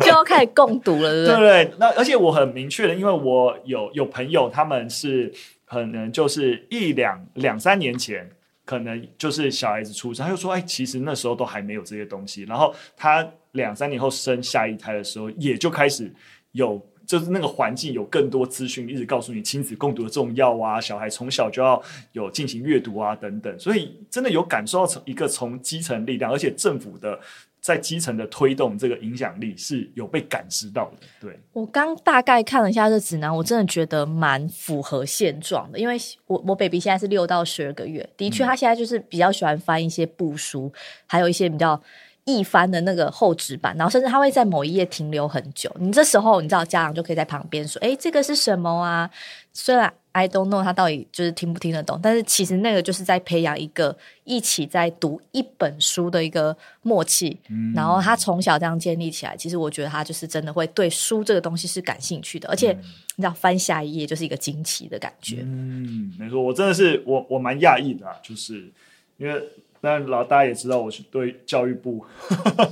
[0.00, 1.64] 就要开始共读了，对不对？
[1.64, 5.32] 对，那而且我很明确的，因为我有有朋友，他们是
[5.66, 8.30] 可能就是一两两三年前。
[8.64, 16.12] 可能就是小孩子出生，他就说：“哎，其实那时候都还没有这些东西。”然后他两三年后生下一胎的时候，也就开始
[16.52, 23.58] 有，就是那个环境有更多资讯，一直告诉你亲子共读的重要啊，小孩从小就要有进行阅读啊等等。
[23.58, 27.18] 所以真的有感受到从一个从基层力量，而且政府的。
[27.60, 31.06] 在基层的推动，这个影响力是有被感知到的。
[31.20, 35.78] 对，我刚大概看了一下这指南，我真的觉得蛮符合现状的。
[35.78, 35.96] 因为
[36.26, 40.72] 我我 baby 现在是六到十二个月，的确他现在就是比较喜欢翻一些布书，
[41.06, 41.80] 还有一些比较
[42.24, 45.70] 易翻的那个厚纸板，然后甚至他会在某一页停留很久。
[45.78, 49.10] 你这时候，你知道家长就可以在旁边说：“诶，这个是什么啊？”
[49.52, 57.38] 虽然 I don't know 他到底就是听不听得懂，但是其实那个就是在培养一个一起在读一本书的一个默契。
[57.48, 62.72] 嗯，然后他从小这样建立起来，其实我觉得他就是真的会对书这个东西是感兴趣的，而且
[63.16, 65.38] 你知道翻下一页就是一个惊奇的感觉。
[65.42, 68.70] 嗯，没错，我真的是我我蛮讶异的啊，就是
[69.16, 69.42] 因为。
[69.82, 72.04] 那老大家也知道，我是对教育部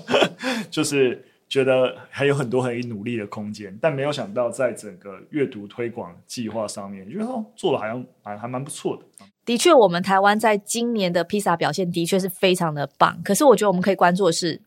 [0.70, 9.02] 就是觉得还有很多可以努力的空间，但没有想到在整个阅读推广计划上面，觉得说做的好像还还蛮不错的。
[9.44, 13.18] 的确，我们台湾在今年的披萨表现的确是非常的棒。
[13.24, 14.61] 可是，我觉得我们可以关注的是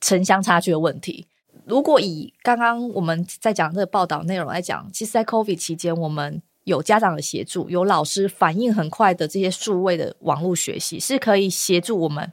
[0.00, 1.26] 城乡差距的问题。
[1.64, 12.32] 如果以刚刚我们在讲这个报道内容来讲，其实，在 COVID 期间，我们有家长的协助，有老师反应很快的这些数位的网络学习，是可以协助我们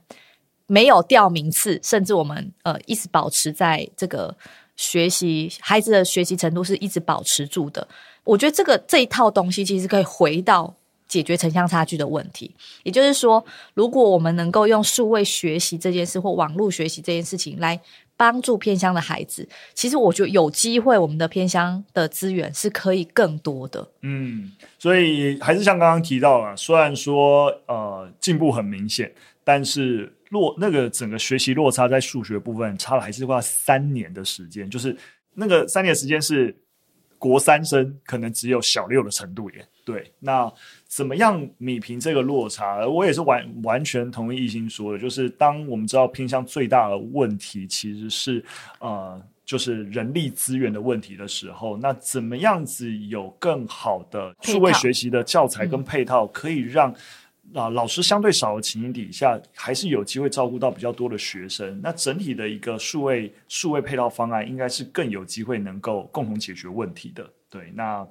[0.70, 4.34] 没有掉名次，甚至我们呃一直保持在这个
[4.76, 7.86] 学习孩子的学习程度是一直保持住的。
[8.24, 10.72] 我觉得这个这一套东西其实可以回到
[11.08, 12.56] 解决城乡差距的问题。
[12.84, 17.82] 也就是说，如果我们能够用数位学习这件事或网络学习这件事情来。
[18.20, 23.88] 帮助偏乡的孩子，其实我觉得有机会，我们的偏乡的资源是可以更多的。
[24.02, 29.10] 嗯，所以还是像刚刚提到了，虽然说呃进步很明显，
[29.46, 34.96] 但是落那个整个学习落差在数学部分差了还是花三年的时间，就是
[35.34, 36.56] 那个三年的时间是
[37.18, 39.68] 国三生可能只有小六的程度耶。
[39.86, 40.52] 对，那。
[40.88, 42.84] 怎么样弭平这个落差？
[42.88, 48.44] 我也是完完全同意一心说的，就是当我们知道偏向最大的问题其实是
[48.80, 56.92] 呃，就是人力资源的问题的时候，那怎么样子有更好的数位学习的教材跟配套，可以让
[57.54, 61.80] 啊、老师相对少的情形底下，还是有机会照顾到比较多的学生？
[61.82, 67.28] 那整体的一个数位数位配套方案，应该是更有机会能够共同解决问题的。
[67.50, 68.08] 对，那。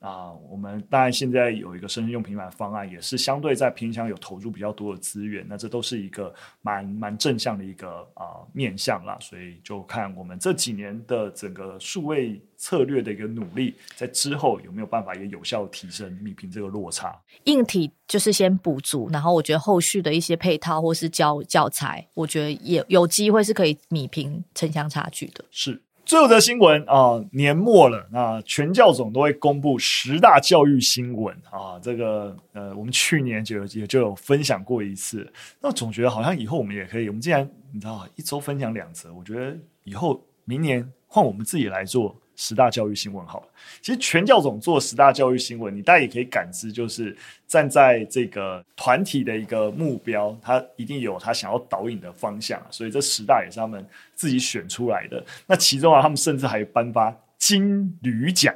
[0.00, 9.18] 啊，我们当然现在有一个生鲜用平板方案，也是相对在平乡有投入比较多的资源，那这都是一个蛮蛮正向的一个啊面向啦。
[9.20, 17.20] 所以就看我们这几年的整个数位策略的一个努力，在之后有没有办法也有效提升米平这个落差。
[17.46, 25.44] 硬体就是先补足，然后我觉得后续的一些配套或是教教材，我觉得也有机会是可以米平城乡差距的。
[25.50, 25.82] 是。
[26.08, 31.78] 最后的新闻啊，年末了，那全教总都会公布十大教育新闻啊。
[31.82, 35.30] 这个呃，我们去年就有也就有分享过一次。
[35.60, 42.18] 那总觉得好像以后我们也可以，我们既然你知道一周分享两则，我觉得以后明年换我们自己来做。
[42.40, 43.46] 十大教育新闻好了，
[43.82, 47.14] 其实全教总做十大教育新闻，你大家也可以感知，就是
[47.48, 55.22] 站在这个团体的一个目标，他一定有他想要导引的方向，所以这十大也是他们自己选出来的。
[55.48, 57.14] 那其中啊，他们甚至还颁发。
[57.38, 58.52] 金铝奖，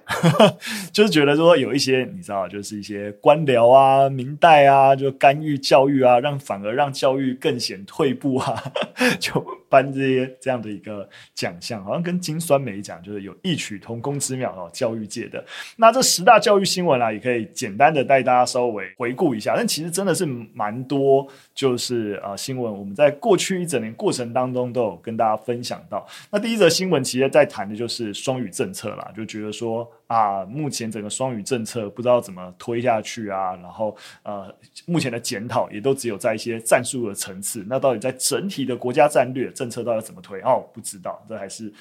[0.93, 8.61] 就是觉得说有一些你知道，就是一些官僚啊、明代啊，就干预教育啊，让反而让教育更显退步啊，
[9.21, 9.41] 就
[9.73, 14.69] 颁这些这样的一个奖项，好像跟金酸梅奖就是有异曲同工之妙哦。
[14.71, 15.43] 教育界的
[15.77, 26.07] 那这十大教育新闻啊，也可以简单的带大家稍微回顾一下，但其实真的是蛮多，就是呃新闻我们在过去一整年过程当中都有跟大家分享到。
[26.31, 34.55] 那第一则新闻其实在谈的就是双语政策啦，就觉得说啊，目前整个双语政策不知道怎么推下去啊，然后呃，
[34.87, 41.73] 目前的检讨也都只有在一些战术的层次，那到底在整体的国家战略政策到底怎么推哦，不知道，这还是。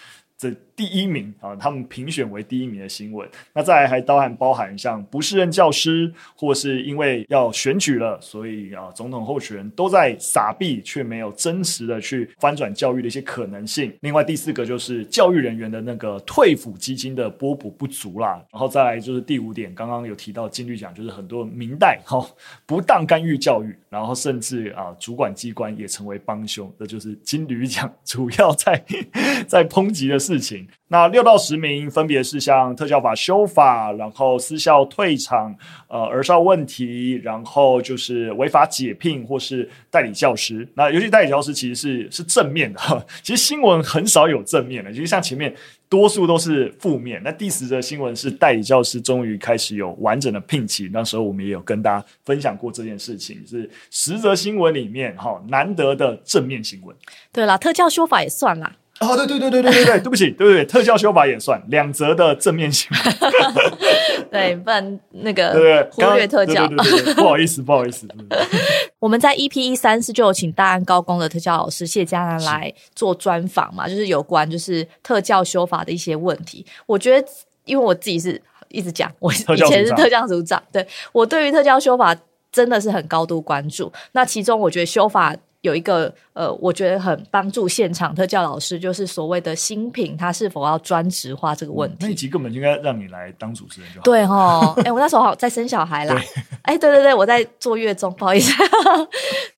[0.42, 3.30] 这第一名啊，他们评选为第一名的新闻。
[3.54, 13.94] 那再来还包含包含像不适任教师，或是因为要选举了，所以啊，总统候选人都在撒币，却没有真实的去翻转教育的一些可能性。
[14.02, 18.44] 另外第四个就是教育人员的那个退抚基金的拨补不足啦。
[18.52, 22.28] 然后再来就是第五点，刚刚有提到金铝奖，就是很多民代哈
[22.66, 28.84] 不当干预教育，然后甚至啊主管机关也成为帮凶，这就是金铝奖主要在
[29.48, 30.65] 在抨击的是事情。
[30.88, 35.54] 那六到十名分别是像特教法修法，然后私校退场，
[35.88, 40.67] 呃，儿少问题，然后就是违法解聘或是代理教师。
[40.74, 42.80] 那尤其代理教师其实是是正面的，
[43.24, 45.54] 其实新闻很少有正面的，其实像前面
[45.88, 47.22] 多数都是负面。
[47.24, 56.96] 那第十则新闻是代理教师终于开始有完整的聘期，那时候我们也有跟大家分享过这件事情，是十则新闻里面哈难得的正面新闻。
[57.32, 58.76] 对啦，特教修法也算啦。
[59.02, 60.64] 哦，对对对对对对对，对不起，对不 对？
[60.64, 63.32] 特效修法也算两折的正面新闻。
[64.30, 68.08] 对，不然那个忽略特效，对对对对对不好意思，不好意思。
[69.00, 76.64] 我们在 EP 一三四就有请大安高工的特教老师谢佳楠来做专访嘛，就是有关就是特教修法的一些问题。
[76.86, 77.28] 我觉得，
[77.66, 79.36] 因为我自己是一直讲，我以
[79.68, 82.16] 前是特教组长，对我对于特教修法
[82.52, 83.91] 真的是很高度关注。
[84.12, 85.36] 那其中，我觉得修法。
[85.62, 91.95] 有一个呃，我觉得很帮助现场特教老师，就是所谓的新品，他是否要专职化这个问题。
[91.95, 94.03] 嗯、那一集根本就应该让你来当主持人就好。
[94.03, 96.20] 对哦，哎、欸，我那时候好在生小孩啦，
[96.64, 98.51] 哎对对对，我在坐月中，不好意思。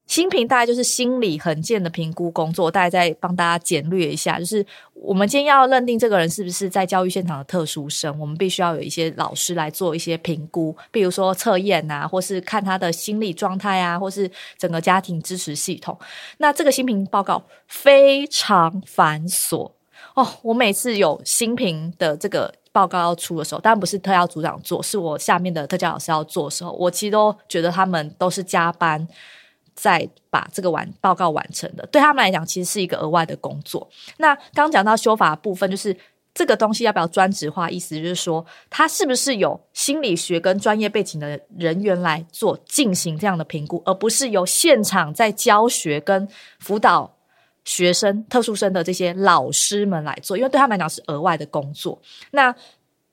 [0.06, 15.98] 新评大概就是心理横鉴的评估工作，大概再帮大家简略一下，就是我们今天要认定这个人是不是在教育现场的特殊生，我们必须要有一些老师来做一些评估，比如说测验啊，或是看他的心理状态啊，或是整个家庭支持系统。
[16.38, 19.72] 那这个新评报告非常繁琐
[20.16, 29.08] 哦，我每次有新评的这个报告要出的时候，当然不是特教组长做，是我下面的特教老师要做的时候，我其实都觉得他们都是加班。
[29.76, 33.90] 再把这个完报告完成的，对他们来讲，其实是一个额外的工作。
[34.18, 35.96] 那刚讲到修法部分，就是
[36.34, 37.70] 这个东西要不要专职化？
[37.70, 46.28] 意思就是说，他是不是有心理学跟专业背景的人员来做进行这样的评估，而不是由现场在教学跟
[46.60, 47.16] 辅导
[47.66, 50.36] 学生、特殊生的这些老师们来做？
[50.36, 52.02] 因为对他们来讲是额外的工作。
[52.32, 52.54] 那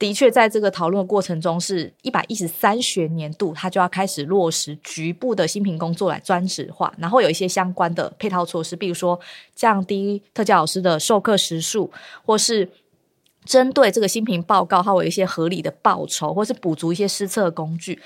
[0.01, 9.21] 的确，在这个讨论的过程中，是一百一十三学年度，他就要开始落实局部的新评工作来专职化，然后有一些相关的配套措施，比如说
[9.55, 11.93] 降低特教老师的授课时数，
[12.25, 12.67] 或是
[13.45, 18.01] 针对这个新评报告，它有一些合理的报酬，或是补足一些施测工具，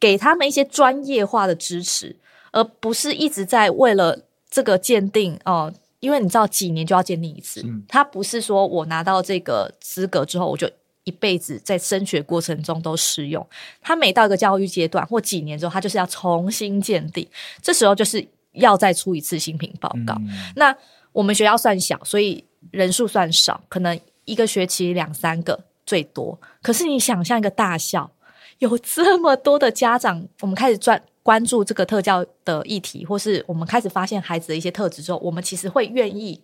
[0.00, 2.16] 给他们一些专业化的支持，
[2.50, 10.68] 而不是一直在为了这个鉴定哦、呃，因为你知道几年就要鉴定一次，他不是说我拿到这个资格之后我就。
[11.08, 13.44] 一辈子在升学过程中都适用，
[13.80, 17.26] 他每到一个教育阶段或几年之后，他就是要重新鉴定，
[17.62, 20.14] 这时候就是要再出一次新品报告。
[20.20, 20.76] 嗯、那
[21.12, 26.38] 我们学校算小，所以人数算少，可能一个学期两三个最多。
[26.60, 28.10] 可是你想象一个大校，
[28.58, 36.38] 有这么多的家长，我们开始专关注这个特教的议题，或是我们开始发现孩子的一些特质之后，我们其实会愿意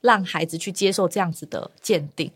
[0.00, 2.30] 让孩子去接受这样子的鉴定。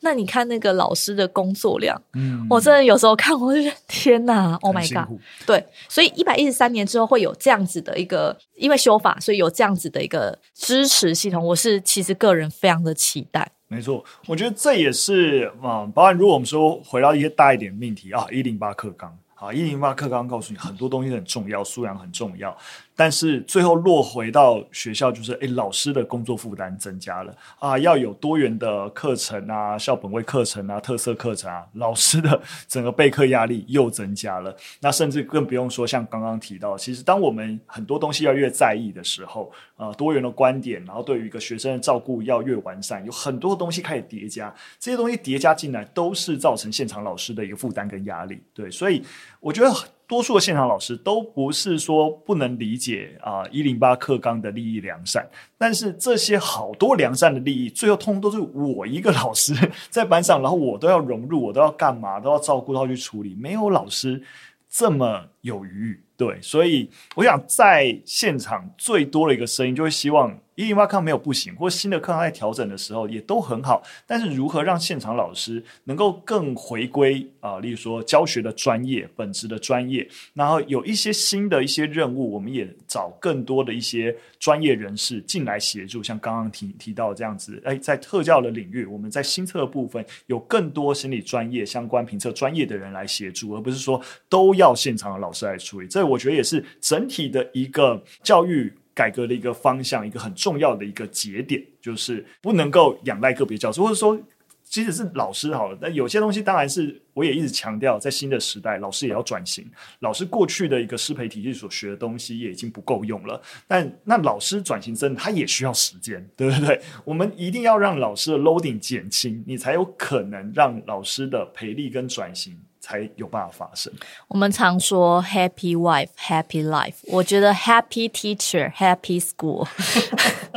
[0.00, 5.18] 那你看那个老师的工作量，嗯，我真的有时候看我就觉得天哪，Oh my god！
[5.46, 13.50] 对，所以一百一十三年之后会有这样子的一个，因为修法，所以有这样子的一个支持系统，我是其实个人非常的期待。
[13.68, 22.56] 没错，我觉得这也是啊，包含如果我们说回到一些大一点命题啊，一零八课纲，啊，一零八课纲告诉你很多东西很重要，素养很重要。
[22.96, 34.56] 但是最后落回到学校，就是诶，老师的工作负担增加了啊，要有多元的课程啊，校本位课程啊，特色课程啊，老师的整个备课压力又增加了。
[34.80, 48.40] 那甚至更不用说，像刚刚提到，其实当我们很多东西要越在意的时候，啊，多元的观点，然后对于一个学生的照顾要越完善，有很多东西开始叠加，这些东西叠加进来，都是造成现场老师的一个负担跟压力。
[48.54, 49.04] 对，所以
[49.38, 49.70] 我觉得。
[50.08, 55.28] 多数的现场老师都不是说不能理解啊一零八课纲的利益良善，
[55.58, 59.52] 但是这些好多良善的利益，最后通通都是我一个老师
[59.90, 64.22] 在班上，然后我都要融入，我都要干嘛，都要照顾，都要去处理，没有老师
[64.70, 66.00] 这么有余。
[66.16, 70.38] 对，所以我想在现场最多的一个声音，就会希望。
[70.56, 73.82] 一零八课没有不行，或新的课堂在调整的时候也都很好。
[74.06, 86.02] 但是如何让现场老师能够更回归啊、例如说教学的专业、本质的专业，然后有一些新的一些任务，我们也找更多的一些专业人士进来协助。
[86.02, 94.00] 像刚刚提提到这样子，哎，在特教的领域，我们在新测的部分有更多心理专业相关评测专业的人来协助，而不是说
[94.30, 95.86] 都要现场的老师来处理。
[95.86, 98.72] 这我觉得也是整体的一个教育。
[98.96, 104.18] 改革的一个方向，一个很重要的一个节点，就是不能够仰赖个别教师，或者说，
[104.64, 109.64] 即使是老师好了，但有些东西当然是我也一直强调，在新的时代，老师也要转型。
[110.00, 113.38] 老师过去的一个师培体系所学的东西也已经不够用了，
[113.68, 116.80] 但那老师转型真的他也需要时间，对不对？
[117.04, 122.58] 我们一定要让老师的 loading 减轻，你才有可能让老师的培力跟转型。
[122.86, 123.92] 才有办法发生。
[124.28, 129.66] 我们常说 “happy wife, happy life”，我觉得 “happy teacher, happy school”。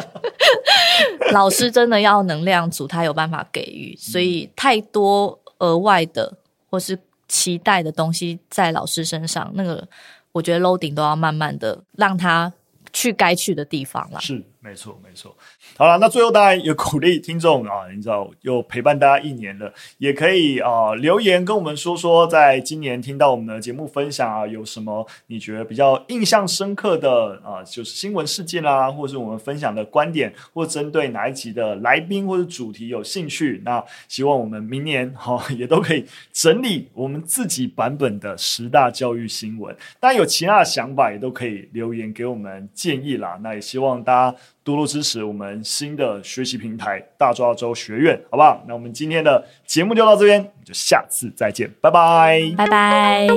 [1.34, 6.32] 老师真的要能量足，他有办法给予，所以太多额外的
[6.70, 9.88] 或是期待的东西在老师身上，那个
[10.32, 12.54] 我觉得 loading 都要慢慢的让他
[12.94, 14.22] 去该去的地方了。
[14.22, 14.44] 是。
[14.62, 15.34] 没错，没错。
[15.78, 39.74] 好了，那最后当然也鼓励听众啊，你知道又陪伴大家一年了，也可以啊留言跟我们说说，在今年听到我们的节目分享啊，有什么你觉得比较印象深刻的啊，就是新闻事件啦，或者是我们分享的观点，或针对哪一集的来宾或者主题有兴趣，那希望我们明年哈、 也都可以整理我们自己版本的十大教育新闻。
[40.02, 43.40] 当然有其他的想法，也都可以留言给我们建议啦。
[43.42, 44.38] 那也希望大家。
[44.64, 48.64] 多多支持我们新的学习平台大抓周学院，好不好？
[48.68, 53.28] 那我们今天的节目就到这边，就下次再见，拜拜，拜拜。